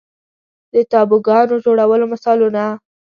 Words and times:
د 0.73 0.75
تابوګانو 0.91 1.55
جوړولو 1.65 2.05
مثالونه 2.13 2.63